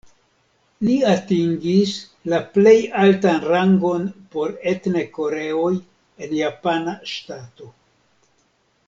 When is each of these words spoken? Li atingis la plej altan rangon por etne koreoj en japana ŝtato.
Li 0.85 0.93
atingis 1.09 1.91
la 2.33 2.39
plej 2.55 2.73
altan 3.03 3.37
rangon 3.49 4.07
por 4.37 4.55
etne 4.75 5.05
koreoj 5.19 5.71
en 6.25 6.35
japana 6.41 6.97
ŝtato. 7.15 7.71